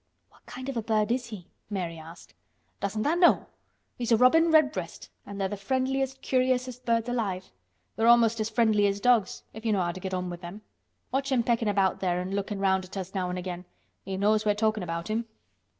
"What 0.29 0.43
kind 0.47 0.67
of 0.67 0.75
a 0.75 0.81
bird 0.81 1.11
is 1.11 1.27
he?" 1.27 1.45
Mary 1.69 1.99
asked. 1.99 2.33
"Doesn't 2.79 3.03
tha' 3.03 3.13
know? 3.13 3.45
He's 3.99 4.11
a 4.11 4.17
robin 4.17 4.49
redbreast 4.49 5.11
an' 5.27 5.37
they're 5.37 5.47
th' 5.47 5.59
friendliest, 5.59 6.23
curiousest 6.23 6.85
birds 6.87 7.07
alive. 7.07 7.51
They're 7.95 8.07
almost 8.07 8.39
as 8.39 8.49
friendly 8.49 8.87
as 8.87 8.99
dogs—if 8.99 9.63
you 9.63 9.71
know 9.71 9.83
how 9.83 9.91
to 9.91 9.99
get 9.99 10.15
on 10.15 10.31
with 10.31 10.43
'em. 10.43 10.63
Watch 11.11 11.31
him 11.31 11.43
peckin' 11.43 11.67
about 11.67 11.99
there 11.99 12.19
an' 12.19 12.31
lookin' 12.33 12.57
round 12.57 12.83
at 12.83 12.97
us 12.97 13.13
now 13.13 13.29
an' 13.29 13.37
again. 13.37 13.65
He 14.03 14.17
knows 14.17 14.43
we're 14.43 14.55
talkin' 14.55 14.81
about 14.81 15.07
him." 15.07 15.27